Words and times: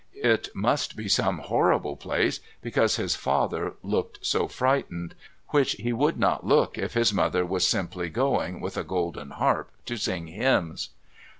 It 0.23 0.49
must 0.55 0.95
be 0.95 1.07
some 1.07 1.37
horrible 1.37 1.95
place, 1.95 2.39
because 2.63 2.95
his 2.95 3.15
father 3.15 3.75
looked 3.83 4.25
so 4.25 4.47
frightened, 4.47 5.13
which 5.49 5.73
he 5.73 5.93
would 5.93 6.17
not 6.17 6.43
look 6.43 6.75
if 6.75 6.95
his 6.95 7.13
mother 7.13 7.45
was 7.45 7.67
simply 7.67 8.09
going, 8.09 8.61
with 8.61 8.77
a 8.77 8.83
golden 8.83 9.29
harp, 9.29 9.69
to 9.85 9.97
sing 9.97 10.25
hymns. 10.25 10.89